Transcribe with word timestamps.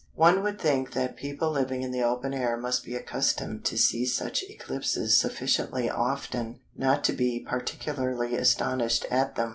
One 0.15 0.41
would 0.41 0.59
think 0.59 0.93
that 0.93 1.15
people 1.15 1.51
living 1.51 1.83
in 1.83 1.91
the 1.91 2.01
open 2.01 2.33
air 2.33 2.57
must 2.57 2.83
be 2.83 2.95
accustomed 2.95 3.63
to 3.65 3.77
see 3.77 4.03
such 4.03 4.41
eclipses 4.49 5.15
sufficiently 5.19 5.91
often 5.91 6.59
not 6.75 7.03
to 7.03 7.13
be 7.13 7.45
particularly 7.47 8.35
astonished 8.35 9.05
at 9.11 9.35
them. 9.35 9.49